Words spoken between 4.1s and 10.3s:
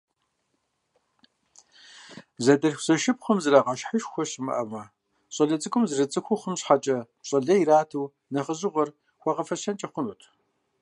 щымыӀэмэ, щӀалэ цӀыкӀум зэрыцӀыхухъум щхьэкӀэ пщӀэ лей ирату нэхъыжьыгъуэр хуагъэфэщэнкӀэ хъунут.